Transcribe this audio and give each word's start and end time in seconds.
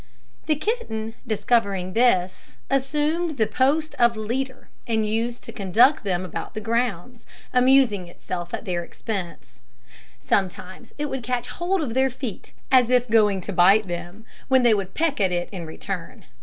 The 0.47 0.55
kitten, 0.55 1.13
discovering 1.27 1.93
this, 1.93 2.55
assumed 2.71 3.37
the 3.37 3.45
post 3.45 3.93
of 3.99 4.17
leader, 4.17 4.67
and 4.87 5.05
used 5.05 5.43
to 5.43 5.51
conduct 5.51 6.03
them 6.03 6.25
about 6.25 6.55
the 6.55 6.59
grounds, 6.59 7.23
amusing 7.53 8.07
itself 8.07 8.51
at 8.51 8.65
their 8.65 8.83
expense. 8.83 9.61
Sometimes 10.19 10.91
it 10.97 11.05
would 11.05 11.21
catch 11.21 11.49
hold 11.49 11.83
of 11.83 11.93
their 11.93 12.09
feet, 12.09 12.51
as 12.71 12.89
if 12.89 13.11
going 13.11 13.41
to 13.41 13.53
bite 13.53 13.87
them, 13.87 14.25
when 14.47 14.63
they 14.63 14.73
would 14.73 14.95
peck 14.95 15.21
at 15.21 15.31
it 15.31 15.49
in 15.51 15.67
return. 15.67 16.25